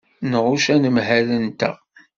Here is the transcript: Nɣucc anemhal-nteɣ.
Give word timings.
Nɣucc 0.31 0.65
anemhal-nteɣ. 0.75 1.75